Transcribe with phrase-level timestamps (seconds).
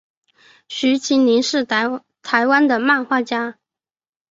[0.67, 3.59] 徐麒麟是台湾的漫画家。